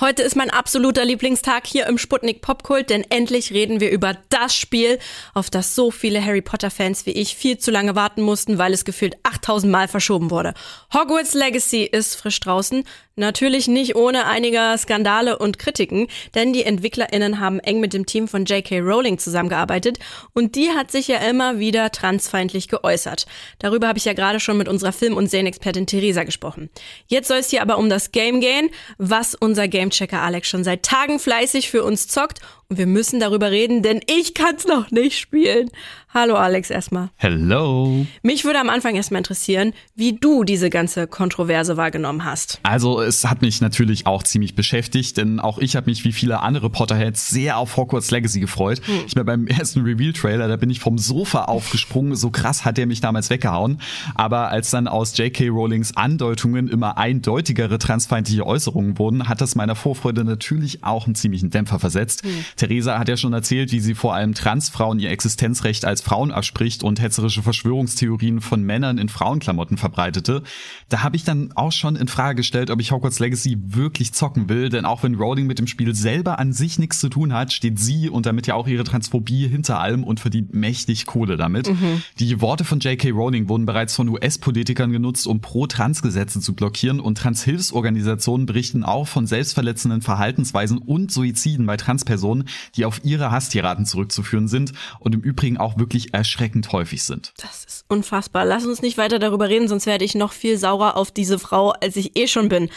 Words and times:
Heute 0.00 0.24
ist 0.24 0.34
mein 0.34 0.50
absoluter 0.50 1.04
Lieblingstag 1.04 1.68
hier 1.68 1.86
im 1.86 1.98
Sputnik 1.98 2.42
Popkult, 2.42 2.90
denn 2.90 3.04
endlich 3.10 3.52
reden 3.52 3.78
wir 3.78 3.92
über 3.92 4.16
das 4.28 4.52
Spiel, 4.52 4.98
auf 5.34 5.50
das 5.50 5.76
so 5.76 5.92
viele 5.92 6.24
Harry 6.24 6.42
Potter 6.42 6.72
Fans 6.72 7.06
wie 7.06 7.12
ich 7.12 7.36
viel 7.36 7.58
zu 7.58 7.70
lange 7.70 7.94
warten 7.94 8.20
mussten, 8.20 8.58
weil 8.58 8.72
es 8.72 8.84
gefühlt 8.84 9.16
8000 9.22 9.70
Mal 9.70 9.86
verschoben 9.86 10.32
wurde. 10.32 10.54
Hogwarts 10.92 11.34
Legacy 11.34 11.84
ist 11.84 12.16
frisch 12.16 12.40
draußen, 12.40 12.82
natürlich 13.16 13.68
nicht 13.68 13.94
ohne 13.94 14.26
einiger 14.26 14.76
Skandale 14.76 15.38
und 15.38 15.60
Kritiken, 15.60 16.08
denn 16.34 16.52
die 16.52 16.64
EntwicklerInnen 16.64 17.38
haben 17.38 17.60
eng 17.60 17.78
mit 17.78 17.92
dem 17.92 18.04
Team 18.04 18.26
von 18.26 18.44
J.K. 18.44 18.80
Rowling 18.80 19.18
zusammengearbeitet 19.18 19.98
und 20.32 20.56
die 20.56 20.70
hat 20.70 20.90
sich 20.90 21.06
ja 21.06 21.18
immer 21.18 21.60
wieder 21.60 21.92
transfeindlich 21.92 22.66
geäußert. 22.66 23.26
Darüber 23.60 23.86
habe 23.86 23.98
ich 23.98 24.04
ja 24.04 24.12
gerade 24.12 24.40
schon 24.40 24.58
mit 24.58 24.68
unserer 24.68 24.92
Film- 24.92 25.16
und 25.16 25.30
Serienexpertin 25.30 25.86
Theresa 25.86 26.24
gesprochen. 26.24 26.68
Jetzt 27.06 27.28
soll 27.28 27.38
es 27.38 27.50
hier 27.50 27.62
aber 27.62 27.78
um 27.78 27.88
das 27.88 28.10
Game 28.10 28.40
gehen, 28.40 28.70
was 28.98 29.36
unser 29.36 29.68
Game 29.68 29.84
Gamechecker 29.84 30.22
Alex 30.22 30.48
schon 30.48 30.64
seit 30.64 30.82
Tagen 30.82 31.18
fleißig 31.18 31.68
für 31.68 31.84
uns 31.84 32.08
zockt 32.08 32.40
und 32.68 32.78
wir 32.78 32.86
müssen 32.86 33.20
darüber 33.20 33.50
reden, 33.50 33.82
denn 33.82 34.00
ich 34.06 34.34
kann 34.34 34.56
es 34.56 34.66
noch 34.66 34.90
nicht 34.90 35.18
spielen. 35.18 35.70
Hallo 36.16 36.36
Alex 36.36 36.70
erstmal. 36.70 37.10
Hello. 37.16 38.06
Mich 38.22 38.44
würde 38.44 38.60
am 38.60 38.70
Anfang 38.70 38.94
erstmal 38.94 39.18
interessieren, 39.18 39.72
wie 39.96 40.12
du 40.12 40.44
diese 40.44 40.70
ganze 40.70 41.08
Kontroverse 41.08 41.76
wahrgenommen 41.76 42.24
hast. 42.24 42.60
Also 42.62 43.02
es 43.02 43.24
hat 43.24 43.42
mich 43.42 43.60
natürlich 43.60 44.06
auch 44.06 44.22
ziemlich 44.22 44.54
beschäftigt, 44.54 45.16
denn 45.16 45.40
auch 45.40 45.58
ich 45.58 45.74
habe 45.74 45.90
mich 45.90 46.04
wie 46.04 46.12
viele 46.12 46.38
andere 46.40 46.70
Potterheads 46.70 47.30
sehr 47.30 47.58
auf 47.58 47.76
Hogwarts 47.76 48.12
Legacy 48.12 48.38
gefreut. 48.38 48.80
Hm. 48.86 49.00
Ich 49.08 49.16
bin 49.16 49.26
beim 49.26 49.46
ersten 49.48 49.80
Reveal-Trailer, 49.80 50.46
da 50.46 50.54
bin 50.54 50.70
ich 50.70 50.78
vom 50.78 50.98
Sofa 50.98 51.46
aufgesprungen, 51.46 52.14
so 52.14 52.30
krass 52.30 52.64
hat 52.64 52.78
er 52.78 52.86
mich 52.86 53.00
damals 53.00 53.28
weggehauen. 53.28 53.80
Aber 54.14 54.50
als 54.50 54.70
dann 54.70 54.86
aus 54.86 55.18
J.K. 55.18 55.48
Rowlings 55.48 55.96
Andeutungen 55.96 56.68
immer 56.68 56.96
eindeutigere 56.96 57.78
transfeindliche 57.78 58.46
Äußerungen 58.46 59.00
wurden, 59.00 59.28
hat 59.28 59.40
das 59.40 59.56
meiner 59.56 59.74
Vorfreude 59.74 60.22
natürlich 60.22 60.84
auch 60.84 61.06
einen 61.06 61.16
ziemlichen 61.16 61.50
Dämpfer 61.50 61.80
versetzt. 61.80 62.22
Hm. 62.22 62.44
Theresa 62.56 62.98
hat 62.98 63.08
ja 63.08 63.16
schon 63.16 63.32
erzählt, 63.32 63.72
wie 63.72 63.80
sie 63.80 63.94
vor 63.94 64.14
allem 64.14 64.34
Transfrauen 64.34 64.98
ihr 64.98 65.10
Existenzrecht 65.10 65.84
als 65.84 66.00
Frauen 66.00 66.30
abspricht 66.30 66.82
und 66.82 67.00
hetzerische 67.00 67.42
Verschwörungstheorien 67.42 68.40
von 68.40 68.62
Männern 68.62 68.98
in 68.98 69.08
Frauenklamotten 69.08 69.76
verbreitete. 69.76 70.42
Da 70.88 71.02
habe 71.02 71.16
ich 71.16 71.24
dann 71.24 71.52
auch 71.54 71.72
schon 71.72 71.96
in 71.96 72.08
Frage 72.08 72.36
gestellt, 72.36 72.70
ob 72.70 72.80
ich 72.80 72.92
Hogwarts 72.92 73.18
Legacy 73.18 73.56
wirklich 73.58 74.12
zocken 74.12 74.48
will, 74.48 74.68
denn 74.68 74.84
auch 74.84 75.02
wenn 75.02 75.14
Rowling 75.14 75.46
mit 75.46 75.58
dem 75.58 75.66
Spiel 75.66 75.94
selber 75.94 76.38
an 76.38 76.52
sich 76.52 76.78
nichts 76.78 77.00
zu 77.00 77.08
tun 77.08 77.32
hat, 77.32 77.52
steht 77.52 77.78
sie 77.78 78.08
und 78.08 78.26
damit 78.26 78.46
ja 78.46 78.54
auch 78.54 78.66
ihre 78.66 78.84
Transphobie 78.84 79.48
hinter 79.48 79.80
allem 79.80 80.04
und 80.04 80.20
verdient 80.20 80.54
mächtig 80.54 81.06
Kohle 81.06 81.36
damit. 81.36 81.68
Mhm. 81.68 82.02
Die 82.18 82.40
Worte 82.40 82.64
von 82.64 82.80
J.K. 82.80 83.10
Rowling 83.10 83.48
wurden 83.48 83.66
bereits 83.66 83.94
von 83.94 84.08
US-Politikern 84.08 84.92
genutzt, 84.92 85.26
um 85.26 85.40
Pro-Trans-Gesetze 85.40 86.40
zu 86.40 86.54
blockieren 86.54 87.00
und 87.00 87.18
Transhilfsorganisationen 87.18 88.46
berichten 88.46 88.84
auch 88.84 89.08
von 89.08 89.26
selbstverletzenden 89.26 90.02
Verhaltensweisen 90.02 90.78
und 90.78 91.10
Suiziden 91.10 91.66
bei 91.66 91.76
Transpersonen, 91.76 92.43
die 92.76 92.84
auf 92.84 93.00
ihre 93.04 93.30
Hasstiraden 93.30 93.86
zurückzuführen 93.86 94.48
sind 94.48 94.72
und 95.00 95.14
im 95.14 95.20
Übrigen 95.20 95.56
auch 95.56 95.78
wirklich 95.78 96.14
erschreckend 96.14 96.72
häufig 96.72 97.02
sind. 97.02 97.32
Das 97.38 97.64
ist 97.64 97.84
unfassbar. 97.88 98.44
Lass 98.44 98.66
uns 98.66 98.82
nicht 98.82 98.98
weiter 98.98 99.18
darüber 99.18 99.48
reden, 99.48 99.68
sonst 99.68 99.86
werde 99.86 100.04
ich 100.04 100.14
noch 100.14 100.32
viel 100.32 100.58
saurer 100.58 100.96
auf 100.96 101.10
diese 101.10 101.38
Frau, 101.38 101.70
als 101.70 101.96
ich 101.96 102.16
eh 102.16 102.26
schon 102.26 102.48
bin. 102.48 102.68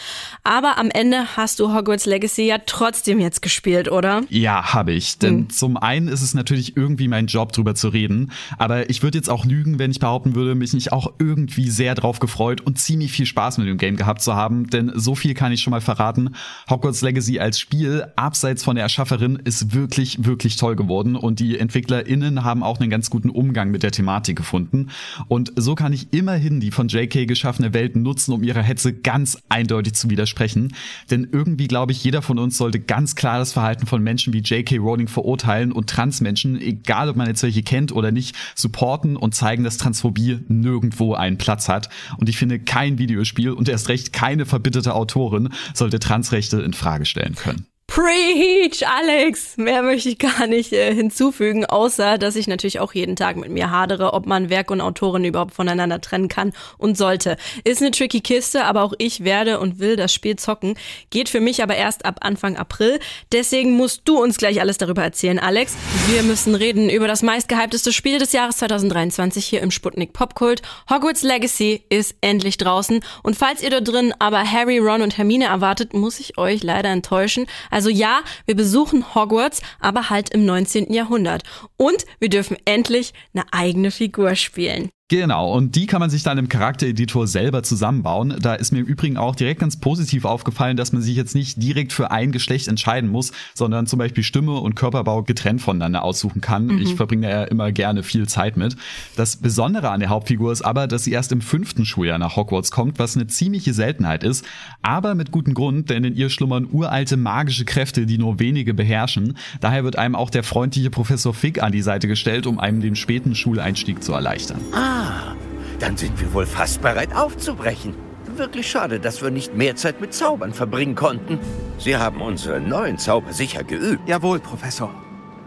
Aber 0.43 0.77
am 0.77 0.89
Ende 0.89 1.35
hast 1.35 1.59
du 1.59 1.73
Hogwarts 1.73 2.05
Legacy 2.05 2.43
ja 2.43 2.57
trotzdem 2.65 3.19
jetzt 3.19 3.41
gespielt, 3.41 3.91
oder? 3.91 4.21
Ja, 4.29 4.73
habe 4.73 4.93
ich. 4.93 5.17
Denn 5.19 5.39
hm. 5.39 5.49
zum 5.49 5.77
einen 5.77 6.07
ist 6.07 6.21
es 6.21 6.33
natürlich 6.33 6.77
irgendwie 6.77 7.07
mein 7.07 7.27
Job, 7.27 7.51
drüber 7.53 7.75
zu 7.75 7.89
reden. 7.89 8.31
Aber 8.57 8.89
ich 8.89 9.03
würde 9.03 9.17
jetzt 9.17 9.29
auch 9.29 9.45
lügen, 9.45 9.79
wenn 9.79 9.91
ich 9.91 9.99
behaupten 9.99 10.35
würde, 10.35 10.55
mich 10.55 10.73
nicht 10.73 10.91
auch 10.91 11.13
irgendwie 11.19 11.69
sehr 11.69 11.95
drauf 11.95 12.19
gefreut 12.19 12.61
und 12.61 12.79
ziemlich 12.79 13.11
viel 13.11 13.25
Spaß 13.25 13.57
mit 13.57 13.67
dem 13.67 13.77
Game 13.77 13.95
gehabt 13.95 14.21
zu 14.21 14.35
haben. 14.35 14.69
Denn 14.69 14.91
so 14.95 15.15
viel 15.15 15.33
kann 15.33 15.51
ich 15.51 15.61
schon 15.61 15.71
mal 15.71 15.81
verraten. 15.81 16.35
Hogwarts 16.69 17.01
Legacy 17.01 17.39
als 17.39 17.59
Spiel, 17.59 18.07
abseits 18.15 18.63
von 18.63 18.75
der 18.75 18.83
Erschafferin, 18.83 19.37
ist 19.43 19.56
wirklich, 19.73 20.25
wirklich 20.25 20.57
toll 20.57 20.75
geworden. 20.75 21.15
Und 21.15 21.39
die 21.39 21.57
EntwicklerInnen 21.57 22.43
haben 22.43 22.63
auch 22.63 22.79
einen 22.79 22.89
ganz 22.89 23.09
guten 23.09 23.29
Umgang 23.29 23.71
mit 23.71 23.83
der 23.83 23.91
Thematik 23.91 24.37
gefunden. 24.37 24.89
Und 25.27 25.53
so 25.55 25.75
kann 25.75 25.93
ich 25.93 26.07
immerhin 26.11 26.59
die 26.59 26.71
von 26.71 26.87
JK 26.87 27.27
geschaffene 27.27 27.73
Welt 27.73 27.95
nutzen, 27.95 28.33
um 28.33 28.43
ihrer 28.43 28.61
Hetze 28.61 28.93
ganz 28.93 29.37
eindeutig 29.49 29.93
zu 29.93 30.09
widersprechen. 30.09 30.73
Denn 31.09 31.27
irgendwie 31.31 31.67
glaube 31.67 31.91
ich, 31.91 32.03
jeder 32.03 32.21
von 32.21 32.39
uns 32.39 32.57
sollte 32.57 32.79
ganz 32.79 33.15
klar 33.15 33.39
das 33.39 33.53
Verhalten 33.53 33.85
von 33.85 34.01
Menschen 34.01 34.33
wie 34.33 34.39
JK 34.39 34.79
Rowling 34.79 35.07
verurteilen 35.07 35.71
und 35.71 35.89
Transmenschen, 35.89 36.59
egal 36.59 37.09
ob 37.09 37.15
man 37.15 37.27
jetzt 37.27 37.43
welche 37.43 37.63
kennt 37.63 37.91
oder 37.91 38.11
nicht, 38.11 38.35
supporten 38.55 39.17
und 39.17 39.35
zeigen, 39.35 39.63
dass 39.63 39.77
Transphobie 39.77 40.39
nirgendwo 40.47 41.13
einen 41.13 41.37
Platz 41.37 41.69
hat. 41.69 41.89
Und 42.17 42.29
ich 42.29 42.37
finde, 42.37 42.59
kein 42.59 42.97
Videospiel 42.97 43.51
und 43.51 43.69
erst 43.69 43.89
recht 43.89 44.13
keine 44.13 44.45
verbitterte 44.45 44.93
Autorin 44.93 45.49
sollte 45.73 45.99
Transrechte 45.99 46.61
in 46.61 46.73
Frage 46.73 47.05
stellen 47.05 47.35
können. 47.35 47.65
Preach, 47.97 48.87
Alex! 48.87 49.57
Mehr 49.57 49.81
möchte 49.81 50.09
ich 50.09 50.19
gar 50.19 50.45
nicht 50.45 50.71
äh, 50.71 50.93
hinzufügen, 50.93 51.65
außer 51.65 52.19
dass 52.19 52.35
ich 52.35 52.45
natürlich 52.45 52.79
auch 52.79 52.93
jeden 52.93 53.15
Tag 53.15 53.37
mit 53.37 53.49
mir 53.49 53.71
hadere, 53.71 54.13
ob 54.13 54.27
man 54.27 54.51
Werk 54.51 54.69
und 54.69 54.81
Autorin 54.81 55.25
überhaupt 55.25 55.55
voneinander 55.55 55.99
trennen 55.99 56.27
kann 56.27 56.53
und 56.77 56.95
sollte. 56.95 57.37
Ist 57.63 57.81
eine 57.81 57.89
tricky 57.89 58.21
Kiste, 58.21 58.65
aber 58.65 58.83
auch 58.83 58.93
ich 58.99 59.23
werde 59.23 59.59
und 59.59 59.79
will 59.79 59.95
das 59.95 60.13
Spiel 60.13 60.35
zocken. 60.35 60.75
Geht 61.09 61.27
für 61.27 61.39
mich 61.39 61.63
aber 61.63 61.75
erst 61.75 62.05
ab 62.05 62.19
Anfang 62.21 62.55
April. 62.55 62.99
Deswegen 63.31 63.71
musst 63.75 64.03
du 64.05 64.21
uns 64.21 64.37
gleich 64.37 64.61
alles 64.61 64.77
darüber 64.77 65.01
erzählen, 65.01 65.39
Alex. 65.39 65.75
Wir 66.07 66.21
müssen 66.21 66.53
reden 66.53 66.91
über 66.91 67.07
das 67.07 67.23
meistgehypteste 67.23 67.91
Spiel 67.91 68.19
des 68.19 68.31
Jahres 68.31 68.57
2023 68.57 69.43
hier 69.43 69.61
im 69.61 69.71
Sputnik 69.71 70.13
Popkult. 70.13 70.61
Hogwarts 70.87 71.23
Legacy 71.23 71.81
ist 71.89 72.13
endlich 72.21 72.57
draußen. 72.57 72.99
Und 73.23 73.35
falls 73.35 73.63
ihr 73.63 73.71
da 73.71 73.81
drin 73.81 74.13
aber 74.19 74.43
Harry, 74.43 74.77
Ron 74.77 75.01
und 75.01 75.17
Hermine 75.17 75.45
erwartet, 75.45 75.95
muss 75.95 76.19
ich 76.19 76.37
euch 76.37 76.61
leider 76.61 76.89
enttäuschen. 76.89 77.47
Also 77.71 77.86
ja, 77.89 78.21
wir 78.45 78.55
besuchen 78.55 79.15
Hogwarts, 79.15 79.61
aber 79.79 80.09
halt 80.09 80.29
im 80.31 80.45
19. 80.45 80.91
Jahrhundert. 80.91 81.43
Und 81.77 82.05
wir 82.19 82.29
dürfen 82.29 82.57
endlich 82.65 83.13
eine 83.33 83.45
eigene 83.51 83.91
Figur 83.91 84.35
spielen. 84.35 84.89
Genau, 85.09 85.53
und 85.53 85.77
die 85.77 85.85
kann 85.85 86.01
man 86.01 86.09
sich 86.09 86.23
dann 86.23 86.37
im 86.37 86.49
Charaktereditor 86.49 87.27
selber 87.27 87.63
zusammenbauen. 87.63 88.35
Da 88.41 88.55
ist 88.55 88.73
mir 88.73 88.79
im 88.79 88.85
Übrigen 88.85 89.15
auch 89.15 89.35
direkt 89.35 89.61
ganz 89.61 89.77
positiv 89.77 90.25
aufgefallen, 90.25 90.75
dass 90.75 90.91
man 90.91 91.01
sich 91.01 91.15
jetzt 91.15 91.33
nicht 91.33 91.63
direkt 91.63 91.93
für 91.93 92.11
ein 92.11 92.33
Geschlecht 92.33 92.67
entscheiden 92.67 93.09
muss, 93.09 93.31
sondern 93.53 93.87
zum 93.87 93.99
Beispiel 93.99 94.25
Stimme 94.25 94.55
und 94.59 94.75
Körperbau 94.75 95.23
getrennt 95.23 95.61
voneinander 95.61 96.03
aussuchen 96.03 96.41
kann. 96.41 96.65
Mhm. 96.65 96.79
Ich 96.79 96.95
verbringe 96.95 97.25
da 97.25 97.29
ja 97.29 97.43
immer 97.45 97.71
gerne 97.71 98.03
viel 98.03 98.27
Zeit 98.27 98.57
mit. 98.57 98.75
Das 99.15 99.37
Besondere 99.37 99.91
an 99.91 100.01
der 100.01 100.09
Hauptfigur 100.09 100.51
ist 100.51 100.63
aber, 100.63 100.87
dass 100.87 101.05
sie 101.05 101.13
erst 101.13 101.31
im 101.31 101.39
fünften 101.39 101.85
Schuljahr 101.85 102.17
nach 102.17 102.35
Hogwarts 102.35 102.71
kommt, 102.71 102.99
was 102.99 103.15
eine 103.15 103.27
ziemliche 103.27 103.73
Seltenheit 103.73 104.25
ist. 104.25 104.43
Aber 104.81 105.15
mit 105.15 105.31
gutem 105.31 105.53
Grund, 105.53 105.89
denn 105.89 106.03
in 106.03 106.17
ihr 106.17 106.29
schlummern 106.29 106.67
uralte 106.69 107.15
magische 107.15 107.63
Kräfte, 107.63 108.07
die 108.07 108.17
nur 108.17 108.39
wenige 108.41 108.73
beherrschen. 108.73 109.37
Daher 109.61 109.85
wird 109.85 109.97
einem 109.97 110.15
auch 110.15 110.29
der 110.29 110.43
freundliche 110.43 110.89
Professor 110.89 111.33
Fig 111.33 111.63
an 111.63 111.71
die 111.71 111.81
Seite 111.81 112.09
gestellt, 112.09 112.45
um 112.45 112.59
einem 112.59 112.81
den 112.81 112.97
späten 112.97 113.35
Schuleinstieg 113.35 114.03
zu 114.03 114.11
erleichtern. 114.11 114.59
Ah. 114.73 114.96
Ah, 114.97 115.35
dann 115.79 115.95
sind 115.95 116.19
wir 116.19 116.33
wohl 116.33 116.47
fast 116.47 116.81
bereit 116.81 117.15
aufzubrechen. 117.15 117.93
Wirklich 118.35 118.67
schade, 118.67 118.99
dass 118.99 119.21
wir 119.21 119.29
nicht 119.29 119.53
mehr 119.53 119.75
Zeit 119.75 120.01
mit 120.01 120.11
Zaubern 120.11 120.53
verbringen 120.53 120.95
konnten. 120.95 121.37
Sie 121.77 121.95
haben 121.95 122.19
unseren 122.19 122.67
neuen 122.67 122.97
Zauber 122.97 123.31
sicher 123.31 123.63
geübt. 123.63 124.09
Jawohl, 124.09 124.39
Professor. 124.39 124.89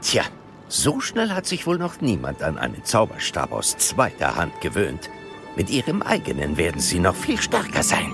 Tja, 0.02 0.22
so 0.68 1.00
schnell 1.00 1.30
hat 1.30 1.46
sich 1.46 1.66
wohl 1.66 1.78
noch 1.78 2.00
niemand 2.00 2.44
an 2.44 2.58
einen 2.58 2.84
Zauberstab 2.84 3.50
aus 3.50 3.76
zweiter 3.76 4.36
Hand 4.36 4.60
gewöhnt. 4.60 5.10
Mit 5.56 5.68
ihrem 5.68 6.00
eigenen 6.02 6.56
werden 6.56 6.80
sie 6.80 7.00
noch 7.00 7.16
viel 7.16 7.40
stärker 7.40 7.82
sein. 7.82 8.12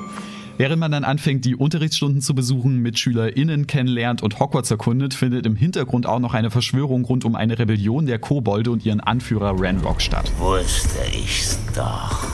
Während 0.59 0.81
man 0.81 0.91
dann 0.91 1.05
anfängt, 1.05 1.44
die 1.44 1.55
Unterrichtsstunden 1.55 2.22
zu 2.22 2.34
besuchen, 2.34 2.78
mit 2.78 2.99
SchülerInnen 2.99 3.67
kennenlernt 3.67 4.22
und 4.22 4.41
Hogwarts 4.41 4.71
erkundet, 4.71 5.12
findet 5.12 5.44
im 5.44 5.55
Hintergrund 5.55 6.06
auch 6.06 6.19
noch 6.19 6.33
eine 6.33 6.50
Verschwörung 6.50 7.05
rund 7.05 7.27
um 7.27 7.34
eine 7.34 7.59
Rebellion 7.59 8.06
der 8.06 8.19
Kobolde 8.19 8.71
und 8.71 8.87
ihren 8.87 9.00
Anführer 9.00 9.55
Ranrock 9.59 10.00
statt. 10.00 10.33
Wusste 10.39 10.99
ich's 11.12 11.59
doch. 11.75 12.28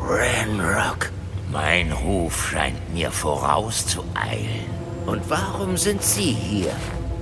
Ranrock, 0.00 1.10
mein 1.52 1.92
Ruf 1.92 2.50
scheint 2.50 2.94
mir 2.94 3.10
vorauszueilen. 3.10 4.64
Und 5.04 5.20
warum 5.28 5.76
sind 5.76 6.02
Sie 6.02 6.32
hier? 6.32 6.72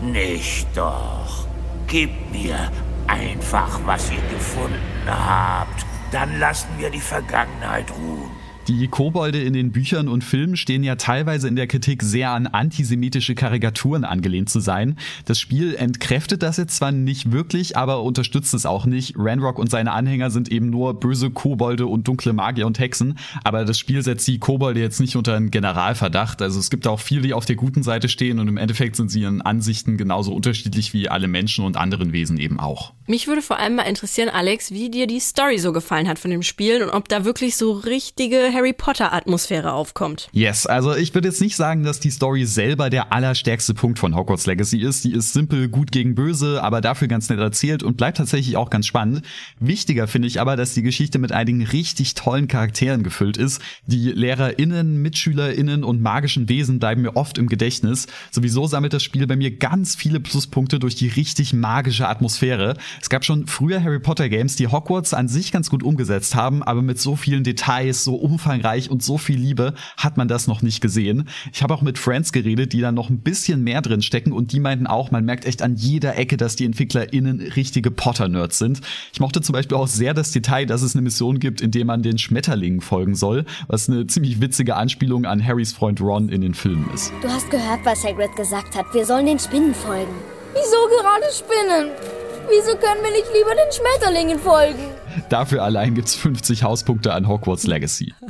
Nicht 0.03 0.69
doch. 0.77 1.49
Gib 1.89 2.11
mir 2.31 2.71
einfach, 3.09 3.81
was 3.87 4.09
ihr 4.11 4.23
gefunden 4.33 4.79
habt. 5.07 5.85
Dann 6.13 6.39
lassen 6.39 6.69
wir 6.79 6.91
die 6.91 7.01
Vergangenheit 7.01 7.91
ruhen. 7.91 8.44
Die 8.67 8.89
Kobolde 8.89 9.43
in 9.43 9.53
den 9.53 9.73
Büchern 9.73 10.09
und 10.09 10.25
Filmen 10.25 10.57
stehen 10.57 10.85
ja 10.85 10.97
teilweise 10.97 11.49
in 11.49 11.55
der 11.55 11.67
Kritik 11.67 12.03
sehr 12.03 12.31
an 12.31 12.47
antisemitische 12.47 13.35
Karikaturen 13.35 14.05
angelehnt 14.05 14.49
zu 14.49 14.59
sein. 14.59 14.97
Das 15.27 15.39
Spiel 15.39 15.75
entkräftet 15.75 16.43
das 16.43 16.57
jetzt 16.57 16.77
zwar 16.77 16.91
nicht 16.91 17.31
wirklich, 17.31 17.77
aber 17.77 18.03
unterstützt 18.03 18.55
es 18.55 18.65
auch 18.65 18.87
nicht. 18.87 19.17
Ranrock 19.19 19.59
und 19.59 19.71
seine 19.71 19.93
Anhänger 19.93 20.31
sind 20.31 20.51
eben 20.51 20.71
nur 20.71 20.99
böse 20.99 21.29
Kobolde 21.29 21.87
und 21.87 22.09
dunkle 22.09 22.33
Magier 22.33 22.67
und 22.67 22.79
Hexen, 22.79 23.19
aber 23.45 23.67
das 23.67 23.79
Spiel 23.79 24.03
setzt 24.03 24.27
die 24.29 24.39
Kobolde 24.39 24.81
jetzt 24.81 24.99
nicht 24.99 25.15
unter 25.17 25.37
einen 25.37 25.51
Generalverdacht. 25.51 26.41
Also 26.41 26.59
es 26.59 26.71
gibt 26.71 26.87
auch 26.87 27.01
viele, 27.01 27.21
die 27.21 27.35
auf 27.35 27.45
der 27.45 27.57
guten 27.57 27.83
Seite 27.83 28.09
stehen 28.09 28.39
und 28.39 28.49
im 28.49 28.57
Endeffekt 28.57 28.97
sind 28.97 29.11
sie 29.11 29.21
ihren 29.21 29.43
Ansichten 29.43 29.99
genauso 29.99 30.33
unterschiedlich 30.33 30.95
wie 30.95 31.11
alle 31.11 31.29
Menschen 31.29 31.67
und 31.67 31.77
anderen 31.77 32.15
Wesen 32.15 32.39
eben 32.39 32.59
auch. 32.59 32.95
Mich 33.07 33.27
würde 33.27 33.43
vor 33.43 33.59
allem 33.59 33.75
mal 33.75 33.83
interessieren, 33.83 34.31
Alex, 34.31 34.71
wie 34.71 34.89
dir 34.89 35.07
die 35.07 35.21
Story 35.21 35.59
so 35.59 35.75
gefallen 35.75 36.09
hat 36.09 36.19
von 36.19 36.31
dem 36.31 36.43
Spiel 36.43 36.83
und 36.83 36.89
ob 36.89 37.11
da 37.11 37.27
wirklich 37.27 37.57
so 37.57 37.73
richtige 37.73 38.54
Harry 38.55 38.73
Potter 38.73 39.13
Atmosphäre 39.13 39.73
aufkommt. 39.73 40.29
Yes, 40.33 40.67
also 40.67 40.95
ich 40.95 41.13
würde 41.13 41.29
jetzt 41.29 41.41
nicht 41.41 41.57
sagen, 41.57 41.83
dass 41.83 41.99
die 41.99 42.11
Story 42.11 42.47
selber 42.47 42.89
der 42.89 43.13
allerstärkste 43.13 43.75
Punkt 43.75 43.99
von 43.99 44.15
Hogwarts 44.15 44.47
Legacy 44.47 44.79
ist. 44.79 45.03
Die 45.03 45.13
ist 45.13 45.33
simpel, 45.33 45.69
gut 45.69 45.91
gegen 45.91 46.15
böse, 46.15 46.63
aber 46.63 46.81
dafür 46.81 47.09
ganz 47.09 47.29
nett 47.29 47.41
erzählt 47.41 47.83
und 47.83 47.97
bleibt 47.97 48.19
tatsächlich 48.19 48.57
auch 48.57 48.71
ganz 48.71 48.87
spannend. 48.87 49.23
Wichtiger 49.59 50.07
finde 50.07 50.29
ich 50.29 50.41
aber, 50.41 50.55
dass 50.55 50.73
die 50.73 50.83
Geschichte 50.83 51.19
mit 51.19 51.33
einigen 51.33 51.65
richtig 51.65 52.15
tollen 52.15 52.47
Charakteren 52.47 53.03
gefüllt 53.03 53.37
ist. 53.37 53.61
Die 53.87 54.13
LehrerInnen, 54.13 55.03
MitschülerInnen 55.03 55.83
und 55.83 56.01
magischen 56.01 56.49
Wesen 56.49 56.79
bleiben 56.79 57.03
mir 57.03 57.17
oft 57.17 57.39
im 57.39 57.49
Gedächtnis. 57.49 58.07
Sowieso 58.31 58.69
sammelt 58.69 58.93
das 58.93 59.03
Spiel 59.03 59.27
bei 59.27 59.35
mir 59.35 59.57
ganz 59.57 59.97
viele 59.97 60.21
Pluspunkte 60.21 60.79
durch 60.79 60.95
die 60.95 61.09
richtig 61.09 61.55
magische 61.55 62.09
Atmosphäre. 62.09 62.77
Es 63.03 63.11
gab 63.11 63.25
schon 63.25 63.49
früher 63.49 63.83
Harry 63.83 63.99
Potter 63.99 64.29
Games, 64.29 64.55
die 64.55 64.69
Hogwarts 64.69 65.13
an 65.13 65.27
sich 65.27 65.51
ganz 65.51 65.71
gut 65.71 65.83
umgesetzt 65.83 66.37
haben, 66.37 66.63
aber 66.63 66.83
mit 66.83 67.01
so 67.01 67.17
vielen 67.17 67.43
Details, 67.43 68.05
so 68.05 68.15
umfangreich 68.15 68.44
und 68.91 69.03
so 69.03 69.19
viel 69.19 69.39
Liebe 69.39 69.75
hat 69.97 70.17
man 70.17 70.29
das 70.29 70.47
noch 70.47 70.63
nicht 70.63 70.81
gesehen. 70.81 71.29
Ich 71.53 71.63
habe 71.63 71.75
auch 71.75 71.83
mit 71.83 71.99
Friends 71.99 72.33
geredet, 72.33 72.73
die 72.73 72.81
da 72.81 72.93
noch 72.93 73.11
ein 73.11 73.19
bisschen 73.19 73.63
mehr 73.63 73.83
drin 73.83 74.03
stecken 74.03 74.33
und 74.33 74.53
die 74.53 74.61
meinten 74.61 74.87
auch, 74.87 75.11
man 75.11 75.25
merkt 75.25 75.45
echt 75.45 75.63
an 75.63 75.77
jeder 75.77 76.17
Ecke, 76.17 76.37
dass 76.37 76.57
die 76.57 76.65
EntwicklerInnen 76.65 77.41
richtige 77.41 77.91
Potter-Nerds 77.91 78.59
sind. 78.59 78.81
Ich 79.13 79.21
mochte 79.21 79.41
zum 79.41 79.53
Beispiel 79.53 79.77
auch 79.77 79.87
sehr 79.87 80.15
das 80.15 80.31
Detail, 80.31 80.67
dass 80.67 80.83
es 80.83 80.95
eine 80.95 81.03
Mission 81.03 81.39
gibt, 81.39 81.61
in 81.61 81.71
der 81.71 81.85
man 81.85 82.03
den 82.03 82.19
Schmetterlingen 82.19 82.81
folgen 82.81 83.15
soll, 83.15 83.45
was 83.69 83.89
eine 83.89 84.07
ziemlich 84.07 84.41
witzige 84.41 84.77
Anspielung 84.77 85.25
an 85.25 85.45
Harrys 85.45 85.73
Freund 85.73 86.01
Ron 86.01 86.29
in 86.29 86.41
den 86.41 86.55
Filmen 86.55 86.89
ist. 86.95 87.13
Du 87.23 87.29
hast 87.29 87.51
gehört, 87.51 87.81
was 87.85 88.05
Hagrid 88.05 88.35
gesagt 88.37 88.77
hat. 88.77 88.87
Wir 88.93 89.07
sollen 89.07 89.27
den 89.27 89.39
Spinnen 89.39 89.75
folgen. 89.75 90.15
Wieso 90.55 90.77
gerade 90.89 91.25
Spinnen? 91.33 92.24
Wieso 92.49 92.77
können 92.77 93.03
wir 93.03 93.11
nicht 93.11 93.27
lieber 93.35 93.55
den 93.55 93.73
Schmetterlingen 93.73 94.39
folgen? 94.39 94.91
Dafür 95.29 95.63
allein 95.63 95.95
gibt's 95.95 96.15
50 96.15 96.63
Hauspunkte 96.63 97.13
an 97.13 97.29
Hogwarts 97.29 97.67
Legacy. 97.67 98.15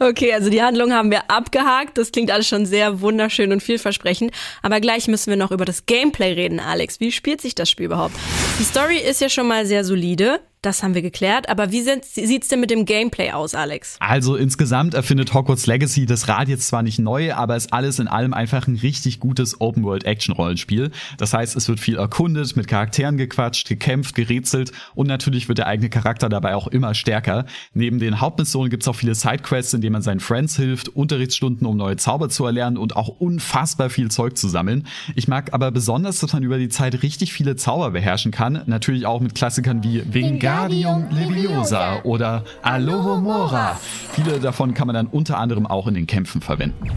Okay, 0.00 0.32
also 0.32 0.50
die 0.50 0.60
Handlung 0.60 0.92
haben 0.92 1.12
wir 1.12 1.30
abgehakt. 1.30 1.96
Das 1.96 2.10
klingt 2.10 2.32
alles 2.32 2.48
schon 2.48 2.66
sehr 2.66 3.00
wunderschön 3.00 3.52
und 3.52 3.62
vielversprechend. 3.62 4.32
Aber 4.60 4.80
gleich 4.80 5.06
müssen 5.06 5.30
wir 5.30 5.36
noch 5.36 5.52
über 5.52 5.64
das 5.64 5.86
Gameplay 5.86 6.32
reden, 6.32 6.58
Alex. 6.58 6.98
Wie 6.98 7.12
spielt 7.12 7.40
sich 7.40 7.54
das 7.54 7.70
Spiel 7.70 7.86
überhaupt? 7.86 8.14
Die 8.58 8.64
Story 8.64 8.96
ist 8.96 9.20
ja 9.20 9.28
schon 9.28 9.46
mal 9.46 9.64
sehr 9.64 9.84
solide. 9.84 10.40
Das 10.62 10.84
haben 10.84 10.94
wir 10.94 11.02
geklärt. 11.02 11.48
Aber 11.48 11.72
wie 11.72 11.82
sieht's 11.82 12.46
denn 12.46 12.60
mit 12.60 12.70
dem 12.70 12.84
Gameplay 12.84 13.32
aus, 13.32 13.56
Alex? 13.56 13.96
Also 13.98 14.36
insgesamt 14.36 14.94
erfindet 14.94 15.34
Hogwarts 15.34 15.66
Legacy 15.66 16.06
das 16.06 16.28
Rad 16.28 16.46
jetzt 16.46 16.68
zwar 16.68 16.84
nicht 16.84 17.00
neu, 17.00 17.34
aber 17.34 17.56
ist 17.56 17.72
alles 17.72 17.98
in 17.98 18.06
allem 18.06 18.32
einfach 18.32 18.68
ein 18.68 18.76
richtig 18.76 19.18
gutes 19.18 19.60
Open-World-Action-Rollenspiel. 19.60 20.92
Das 21.18 21.34
heißt, 21.34 21.56
es 21.56 21.68
wird 21.68 21.80
viel 21.80 21.96
erkundet, 21.96 22.54
mit 22.54 22.68
Charakteren 22.68 23.16
gequatscht, 23.16 23.68
gekämpft, 23.68 24.14
gerätselt 24.14 24.70
und 24.94 25.08
natürlich 25.08 25.48
wird 25.48 25.58
der 25.58 25.66
eigene 25.66 25.90
Charakter 25.90 26.28
dabei 26.28 26.54
auch 26.54 26.68
immer 26.68 26.94
stärker. 26.94 27.44
Neben 27.74 27.98
den 27.98 28.20
Hauptmissionen 28.20 28.70
gibt's 28.70 28.86
auch 28.86 28.94
viele 28.94 29.16
Sidequests, 29.16 29.74
in 29.74 29.80
denen 29.80 29.94
man 29.94 30.02
seinen 30.02 30.20
Friends 30.20 30.56
hilft, 30.56 30.90
Unterrichtsstunden, 30.90 31.66
um 31.66 31.76
neue 31.76 31.96
Zauber 31.96 32.28
zu 32.28 32.46
erlernen 32.46 32.76
und 32.76 32.94
auch 32.94 33.08
unfassbar 33.08 33.90
viel 33.90 34.12
Zeug 34.12 34.36
zu 34.36 34.48
sammeln. 34.48 34.86
Ich 35.16 35.26
mag 35.26 35.52
aber 35.54 35.72
besonders, 35.72 36.20
dass 36.20 36.32
man 36.32 36.44
über 36.44 36.58
die 36.58 36.68
Zeit 36.68 37.02
richtig 37.02 37.32
viele 37.32 37.56
Zauber 37.56 37.90
beherrschen 37.90 38.30
kann. 38.30 38.62
Natürlich 38.66 39.06
auch 39.06 39.20
mit 39.20 39.34
Klassikern 39.34 39.82
wie 39.82 40.04
Vingar 40.06 40.51
Wingardium 40.52 41.08
Leviosa 41.10 42.02
oder 42.02 42.44
Alohomora. 42.60 43.78
Viele 44.12 44.38
davon 44.38 44.74
kann 44.74 44.86
man 44.86 44.94
dann 44.94 45.06
unter 45.06 45.38
anderem 45.38 45.66
auch 45.66 45.86
in 45.86 45.94
den 45.94 46.06
Kämpfen 46.06 46.42
verwenden. 46.42 46.90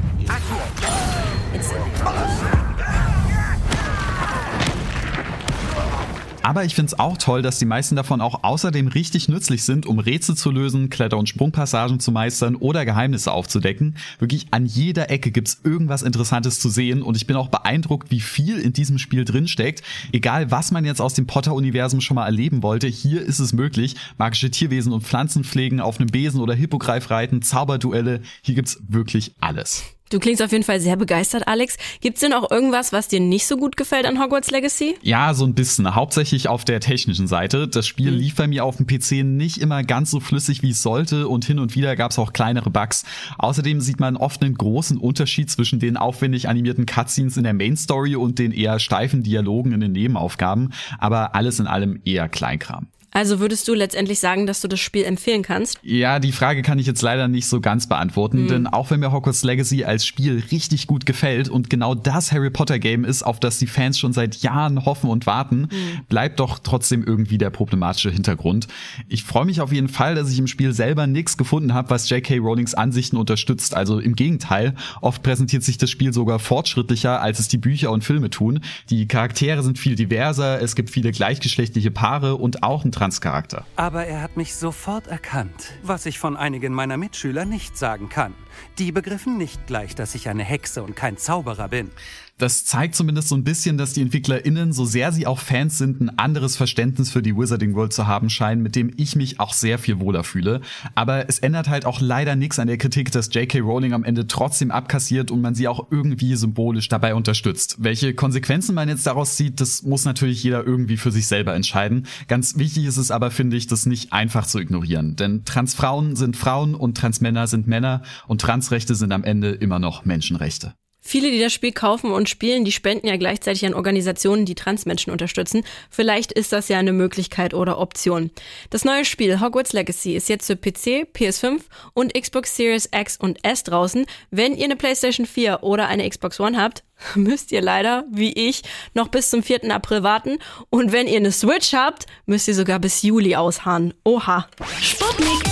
Aber 6.45 6.63
ich 6.63 6.75
finde 6.75 6.89
es 6.93 6.99
auch 6.99 7.17
toll, 7.17 7.41
dass 7.41 7.57
die 7.57 7.65
meisten 7.65 7.95
davon 7.95 8.21
auch 8.21 8.43
außerdem 8.43 8.89
richtig 8.89 9.27
nützlich 9.27 9.63
sind, 9.63 9.87
um 9.87 9.97
Rätsel 9.97 10.35
zu 10.35 10.51
lösen, 10.51 10.91
Kletter- 10.91 11.17
und 11.17 11.27
Sprungpassagen 11.27 11.99
zu 11.99 12.11
meistern 12.11 12.55
oder 12.55 12.85
Geheimnisse 12.85 13.31
aufzudecken. 13.31 13.95
Wirklich 14.19 14.45
an 14.51 14.67
jeder 14.67 15.09
Ecke 15.09 15.31
gibt's 15.31 15.61
irgendwas 15.63 16.03
Interessantes 16.03 16.59
zu 16.59 16.69
sehen 16.69 17.01
und 17.01 17.17
ich 17.17 17.25
bin 17.25 17.35
auch 17.35 17.47
beeindruckt, 17.47 18.11
wie 18.11 18.19
viel 18.19 18.59
in 18.59 18.73
diesem 18.73 18.99
Spiel 18.99 19.25
drinsteckt. 19.25 19.81
Egal, 20.11 20.51
was 20.51 20.69
man 20.69 20.85
jetzt 20.85 21.01
aus 21.01 21.15
dem 21.15 21.25
Potter-Universum 21.25 21.99
schon 21.99 22.13
mal 22.13 22.27
erleben 22.27 22.61
wollte, 22.61 22.85
hier 22.85 23.23
ist 23.23 23.39
es 23.39 23.51
möglich. 23.51 23.95
Magische 24.19 24.51
Tierwesen 24.51 24.93
und 24.93 25.01
Pflanzen 25.01 25.43
pflegen, 25.45 25.79
auf 25.79 25.99
einem 25.99 26.09
Besen 26.09 26.41
oder 26.41 26.53
Hippogreif 26.53 27.09
reiten, 27.09 27.41
Zauberduelle, 27.41 28.21
hier 28.43 28.53
gibt's 28.53 28.83
wirklich 28.87 29.33
alles. 29.39 29.94
Du 30.11 30.19
klingst 30.19 30.43
auf 30.43 30.51
jeden 30.51 30.63
Fall 30.63 30.79
sehr 30.79 30.97
begeistert, 30.97 31.47
Alex. 31.47 31.77
Gibt's 31.99 32.19
denn 32.19 32.31
auch 32.31 32.51
irgendwas, 32.51 32.93
was 32.93 33.07
dir 33.07 33.19
nicht 33.19 33.47
so 33.47 33.57
gut 33.57 33.75
gefällt 33.75 34.05
an 34.05 34.21
Hogwarts 34.21 34.51
Legacy? 34.51 34.95
Ja, 35.01 35.33
so 35.33 35.45
ein 35.45 35.55
bisschen. 35.55 35.95
Hauptsächlich 35.95 36.47
auf 36.47 36.63
der 36.63 36.79
technischen 36.79 37.25
Seite. 37.25 37.67
Das 37.67 37.87
Spiel 37.87 38.11
mhm. 38.11 38.17
lief 38.19 38.35
bei 38.35 38.45
mir 38.45 38.65
auf 38.65 38.77
dem 38.77 38.85
PC 38.85 39.25
nicht 39.25 39.57
immer 39.57 39.81
ganz 39.83 40.11
so 40.11 40.19
flüssig, 40.19 40.61
wie 40.61 40.69
es 40.69 40.83
sollte 40.83 41.27
und 41.27 41.43
hin 41.45 41.57
und 41.57 41.75
wieder 41.75 41.95
gab's 41.95 42.19
auch 42.19 42.33
kleinere 42.33 42.69
Bugs. 42.69 43.03
Außerdem 43.39 43.81
sieht 43.81 43.99
man 43.99 44.15
oft 44.15 44.43
einen 44.43 44.53
großen 44.53 44.99
Unterschied 44.99 45.49
zwischen 45.49 45.79
den 45.79 45.97
aufwendig 45.97 46.49
animierten 46.49 46.85
Cutscenes 46.85 47.37
in 47.37 47.43
der 47.43 47.55
Main 47.55 47.75
Story 47.75 48.15
und 48.15 48.37
den 48.37 48.51
eher 48.51 48.77
steifen 48.77 49.23
Dialogen 49.23 49.71
in 49.71 49.79
den 49.79 49.93
Nebenaufgaben. 49.93 50.71
Aber 50.99 51.33
alles 51.33 51.59
in 51.59 51.65
allem 51.65 51.99
eher 52.05 52.29
Kleinkram. 52.29 52.89
Also 53.15 53.39
würdest 53.39 53.65
du 53.69 53.73
letztendlich 53.73 54.19
sagen, 54.19 54.45
dass 54.45 54.59
du 54.59 54.67
das 54.67 54.81
Spiel 54.81 55.05
empfehlen 55.05 55.41
kannst? 55.41 55.79
Ja, 55.83 56.19
die 56.19 56.33
Frage 56.33 56.63
kann 56.63 56.79
ich 56.79 56.85
jetzt 56.85 57.01
leider 57.01 57.29
nicht 57.29 57.47
so 57.47 57.61
ganz 57.61 57.87
beantworten, 57.87 58.43
mhm. 58.43 58.47
denn 58.49 58.67
auch 58.67 58.91
wenn 58.91 58.99
mir 58.99 59.13
Hogwarts 59.13 59.45
Legacy 59.45 59.85
als 59.85 60.05
Spiel 60.05 60.43
richtig 60.51 60.85
gut 60.85 61.05
gefällt 61.05 61.47
und 61.47 61.69
genau 61.69 61.95
das 61.95 62.33
Harry 62.33 62.49
Potter 62.49 62.77
Game 62.77 63.05
ist, 63.05 63.23
auf 63.23 63.39
das 63.39 63.57
die 63.57 63.67
Fans 63.67 63.97
schon 63.97 64.11
seit 64.11 64.35
Jahren 64.41 64.83
hoffen 64.83 65.09
und 65.09 65.27
warten, 65.27 65.69
mhm. 65.71 66.01
bleibt 66.09 66.41
doch 66.41 66.59
trotzdem 66.59 67.05
irgendwie 67.05 67.37
der 67.37 67.51
problematische 67.51 68.11
Hintergrund. 68.11 68.67
Ich 69.07 69.23
freue 69.23 69.45
mich 69.45 69.61
auf 69.61 69.71
jeden 69.71 69.87
Fall, 69.87 70.15
dass 70.15 70.29
ich 70.29 70.37
im 70.37 70.47
Spiel 70.47 70.73
selber 70.73 71.07
nichts 71.07 71.37
gefunden 71.37 71.73
habe, 71.73 71.91
was 71.91 72.09
J.K. 72.09 72.39
Rowlings 72.39 72.73
Ansichten 72.73 73.15
unterstützt. 73.15 73.75
Also 73.75 73.99
im 73.99 74.17
Gegenteil, 74.17 74.75
oft 74.99 75.23
präsentiert 75.23 75.63
sich 75.63 75.77
das 75.77 75.89
Spiel 75.89 76.11
sogar 76.11 76.39
fortschrittlicher, 76.39 77.21
als 77.21 77.39
es 77.39 77.47
die 77.47 77.59
Bücher 77.59 77.91
und 77.91 78.03
Filme 78.03 78.29
tun. 78.29 78.59
Die 78.89 79.07
Charaktere 79.07 79.63
sind 79.63 79.79
viel 79.79 79.95
diverser, 79.95 80.61
es 80.61 80.75
gibt 80.75 80.89
viele 80.89 81.13
gleichgeschlechtliche 81.13 81.91
Paare 81.91 82.35
und 82.35 82.61
auch 82.61 82.83
ein 82.83 82.91
Charakter. 83.21 83.65
Aber 83.75 84.05
er 84.05 84.21
hat 84.21 84.37
mich 84.37 84.55
sofort 84.55 85.07
erkannt, 85.07 85.73
was 85.83 86.05
ich 86.05 86.19
von 86.19 86.35
einigen 86.35 86.73
meiner 86.73 86.97
Mitschüler 86.97 87.45
nicht 87.45 87.77
sagen 87.77 88.09
kann. 88.09 88.33
Die 88.79 88.91
begriffen 88.91 89.37
nicht 89.37 89.67
gleich, 89.67 89.95
dass 89.95 90.15
ich 90.15 90.29
eine 90.29 90.43
Hexe 90.43 90.83
und 90.83 90.95
kein 90.95 91.17
Zauberer 91.17 91.67
bin. 91.67 91.91
Das 92.37 92.65
zeigt 92.65 92.95
zumindest 92.95 93.29
so 93.29 93.35
ein 93.35 93.45
bisschen, 93.45 93.77
dass 93.77 93.93
die 93.93 94.01
EntwicklerInnen, 94.01 94.73
so 94.73 94.83
sehr 94.83 95.13
sie 95.13 95.25
auch 95.25 95.39
Fans 95.39 95.77
sind, 95.77 96.01
ein 96.01 96.19
anderes 96.19 96.57
Verständnis 96.57 97.09
für 97.09 97.21
die 97.21 97.37
Wizarding 97.37 97.75
World 97.75 97.93
zu 97.93 98.07
haben 98.07 98.29
scheinen, 98.29 98.61
mit 98.61 98.75
dem 98.75 98.91
ich 98.97 99.15
mich 99.15 99.39
auch 99.39 99.53
sehr 99.53 99.79
viel 99.79 100.01
wohler 100.01 100.25
fühle. 100.25 100.59
Aber 100.95 101.29
es 101.29 101.39
ändert 101.39 101.69
halt 101.69 101.85
auch 101.85 102.01
leider 102.01 102.35
nichts 102.35 102.59
an 102.59 102.67
der 102.67 102.77
Kritik, 102.77 103.09
dass 103.13 103.33
J.K. 103.33 103.61
Rowling 103.61 103.93
am 103.93 104.03
Ende 104.03 104.27
trotzdem 104.27 104.69
abkassiert 104.69 105.31
und 105.31 105.39
man 105.39 105.55
sie 105.55 105.69
auch 105.69 105.87
irgendwie 105.91 106.35
symbolisch 106.35 106.89
dabei 106.89 107.15
unterstützt. 107.15 107.77
Welche 107.79 108.13
Konsequenzen 108.13 108.75
man 108.75 108.89
jetzt 108.89 109.07
daraus 109.07 109.37
zieht, 109.37 109.61
das 109.61 109.83
muss 109.83 110.03
natürlich 110.03 110.43
jeder 110.43 110.65
irgendwie 110.65 110.97
für 110.97 111.13
sich 111.13 111.27
selber 111.27 111.55
entscheiden. 111.55 112.05
Ganz 112.27 112.57
wichtig 112.57 112.83
ist 112.83 112.97
es 112.97 113.11
aber, 113.11 113.31
finde 113.31 113.55
ich, 113.55 113.67
das 113.67 113.85
nicht 113.85 114.11
einfach 114.11 114.45
zu 114.45 114.59
ignorieren. 114.59 115.15
Denn 115.15 115.45
Transfrauen 115.45 116.17
sind 116.17 116.35
Frauen 116.35 116.75
und 116.75 116.97
Transmänner 116.97 117.47
sind 117.47 117.65
Männer 117.65 118.01
und 118.27 118.41
Transrechte 118.41 118.93
sind 118.93 119.13
am 119.13 119.23
Ende 119.23 119.51
immer 119.51 119.79
noch 119.79 120.03
Menschenrechte. 120.03 120.73
Viele, 121.07 121.29
die 121.29 121.39
das 121.39 121.53
Spiel 121.53 121.71
kaufen 121.71 122.11
und 122.11 122.29
spielen, 122.29 122.65
die 122.65 122.71
spenden 122.71 123.05
ja 123.05 123.15
gleichzeitig 123.15 123.63
an 123.63 123.75
Organisationen, 123.75 124.45
die 124.45 124.55
Transmenschen 124.55 125.11
unterstützen. 125.11 125.63
Vielleicht 125.91 126.31
ist 126.31 126.51
das 126.51 126.67
ja 126.67 126.79
eine 126.79 126.93
Möglichkeit 126.93 127.53
oder 127.53 127.77
Option. 127.77 128.31
Das 128.71 128.85
neue 128.85 129.05
Spiel 129.05 129.39
Hogwarts 129.39 129.71
Legacy 129.71 130.15
ist 130.15 130.29
jetzt 130.29 130.47
für 130.47 130.55
PC, 130.55 131.07
PS5 131.15 131.61
und 131.93 132.15
Xbox 132.15 132.55
Series 132.55 132.89
X 132.91 133.17
und 133.17 133.37
S 133.45 133.61
draußen. 133.61 134.07
Wenn 134.31 134.55
ihr 134.55 134.65
eine 134.65 134.75
PlayStation 134.75 135.27
4 135.27 135.61
oder 135.61 135.87
eine 135.89 136.09
Xbox 136.09 136.39
One 136.39 136.59
habt, 136.59 136.83
müsst 137.15 137.51
ihr 137.51 137.61
leider, 137.61 138.05
wie 138.11 138.33
ich, 138.33 138.63
noch 138.95 139.09
bis 139.09 139.29
zum 139.29 139.43
4. 139.43 139.71
April 139.71 140.01
warten. 140.01 140.39
Und 140.71 140.91
wenn 140.91 141.05
ihr 141.05 141.17
eine 141.17 141.31
Switch 141.31 141.73
habt, 141.73 142.07
müsst 142.25 142.47
ihr 142.47 142.55
sogar 142.55 142.79
bis 142.79 143.03
Juli 143.03 143.35
ausharren. 143.35 143.93
Oha. 144.03 144.47
Sputnik 144.81 145.43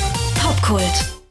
Popkult. 0.42 1.23